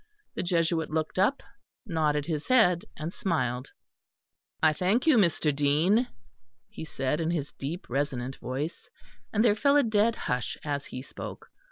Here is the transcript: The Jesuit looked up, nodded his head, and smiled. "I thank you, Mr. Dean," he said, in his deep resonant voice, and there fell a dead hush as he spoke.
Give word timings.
The 0.33 0.41
Jesuit 0.41 0.89
looked 0.89 1.19
up, 1.19 1.43
nodded 1.85 2.25
his 2.25 2.47
head, 2.47 2.85
and 2.97 3.13
smiled. 3.13 3.69
"I 4.63 4.73
thank 4.73 5.05
you, 5.05 5.15
Mr. 5.15 5.55
Dean," 5.55 6.07
he 6.67 6.85
said, 6.85 7.21
in 7.21 7.29
his 7.29 7.51
deep 7.59 7.87
resonant 7.87 8.37
voice, 8.37 8.89
and 9.31 9.45
there 9.45 9.53
fell 9.53 9.77
a 9.77 9.83
dead 9.83 10.15
hush 10.15 10.57
as 10.63 10.87
he 10.87 11.03
spoke. 11.03 11.51